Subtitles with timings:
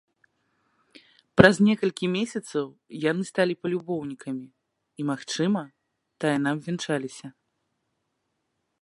[1.41, 2.65] Праз некалькі месяцаў
[3.11, 5.61] яны сталі палюбоўнікамі і, магчыма,
[6.27, 7.27] тайна абвянчаліся.